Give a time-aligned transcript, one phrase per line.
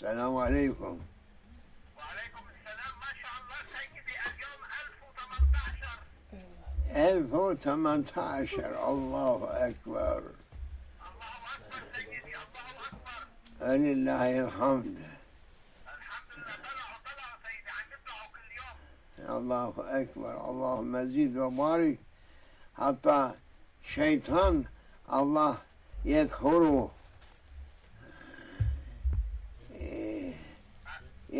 [0.00, 1.00] السلام عليكم.
[1.96, 2.94] وعليكم السلام.
[3.00, 6.00] ما شاء الله سيدي اليوم 1018
[6.96, 10.20] ألف وثمانية الله أكبر.
[11.08, 12.16] الله أكبر سيدي.
[12.16, 13.20] الله أكبر.
[13.60, 14.96] ولله الحمد.
[15.96, 16.56] الحمد لله.
[16.64, 17.70] طلعوا طلعوا سيدي.
[17.76, 18.76] عم يطلعوا كل يوم
[19.36, 20.34] الله أكبر.
[20.50, 21.98] اللهم زد وبارك
[22.78, 23.20] حتى
[23.94, 24.64] شيطان
[25.12, 25.58] الله
[26.04, 26.90] يكفره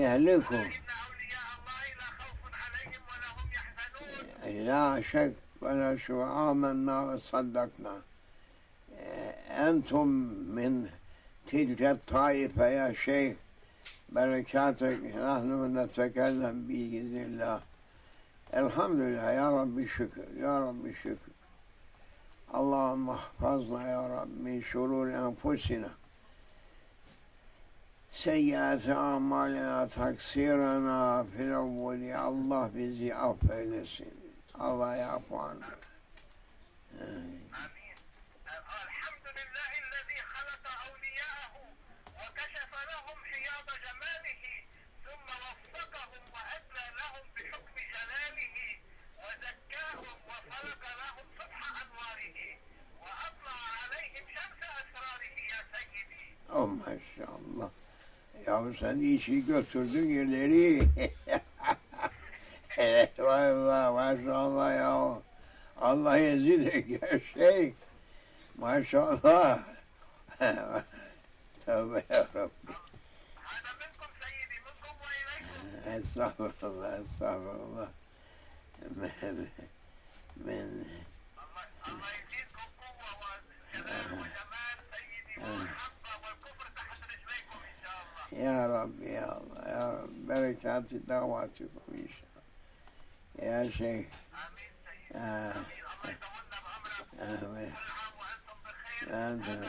[0.01, 0.73] يهلكه إن
[1.07, 1.49] أولياء
[4.47, 6.19] الله لا شك ولا شو
[6.51, 7.97] آمنا وصدقنا
[9.69, 10.09] أنتم
[10.57, 10.73] من
[11.47, 13.37] تلك الطائفة يا شيخ.
[14.09, 17.59] بركاتك نحن نتكلم بإذن الله.
[18.55, 19.31] الحمد لله.
[19.41, 21.33] يا رب الشكر يا رب الشكر
[22.55, 25.91] اللهم احفظنا يا رب من شرور أنفسنا.
[28.11, 32.03] سيئات أعمالنا تقصيرنا في الأول.
[32.03, 34.15] الله بزي eylesin
[34.61, 35.67] الله يعفو عنا
[37.01, 37.51] آمين
[38.87, 41.55] الحمد لله الذي خلق أولياءه
[42.21, 44.45] وكشف لهم حياض جماله
[45.05, 46.70] ثم وفقهم وأدلى
[58.61, 60.89] yahu sen işi götürdün ileri.
[62.79, 65.23] evet valla maşallah ya.
[65.81, 67.75] Allah izniyle her şey.
[68.59, 69.59] Maşallah.
[71.67, 72.51] Tövbe yarabbim.
[75.97, 77.89] Estağfurullah, estağfurullah.
[78.81, 79.47] ben,
[80.37, 80.85] ben
[88.41, 90.27] يا رب يا الله يا رب.
[90.27, 92.45] بركات دعواتكم إن شاء الله
[93.51, 94.07] يا شيخ.
[95.13, 95.55] آه.
[97.21, 97.75] آمين.
[99.11, 99.65] ومنتظرون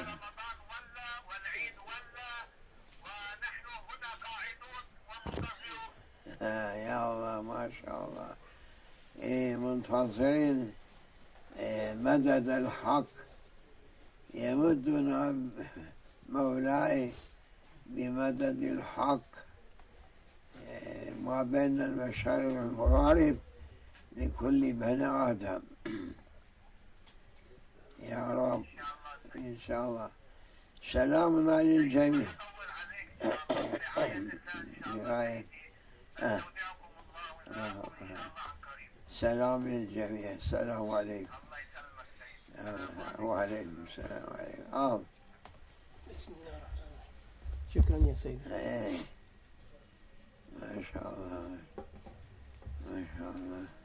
[6.42, 8.36] آه يا الله ما شاء الله.
[9.20, 10.74] إيه منتظرين
[11.58, 13.12] إيه مدد الحق.
[14.34, 15.36] يمدنا
[16.30, 17.12] مولاي
[17.96, 19.30] بمدد الحق
[20.68, 23.38] إيه ما بين المشارق والمغارب
[24.18, 25.62] لكل بني آدم.
[28.12, 28.66] يا رب
[29.36, 30.10] إن شاء الله.
[30.92, 32.28] سلام على الجميع.
[32.32, 33.48] يطول عليك
[33.86, 34.62] برعاية الله إن شاء
[34.94, 35.46] الله برعاية
[36.20, 36.42] آه.
[39.08, 40.32] سلام للجميع.
[40.32, 41.34] السلام عليكم.
[42.56, 44.26] آه، وعليكم السلام.
[44.34, 45.02] عليكم آه.
[46.10, 46.71] بسم الله.
[47.74, 48.38] Чекання сей.
[50.60, 51.44] Maşallah.
[52.86, 53.81] Maşallah.